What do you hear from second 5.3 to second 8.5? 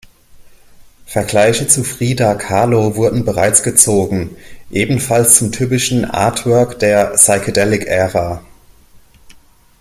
zum typischen Artwork der Psychedelic-Ära.